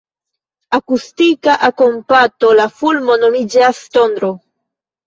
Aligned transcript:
Akustika 0.77 1.53
akompano 1.69 2.51
de 2.61 2.67
fulmo 2.81 3.21
nomiĝas 3.27 3.87
tondro. 3.99 4.35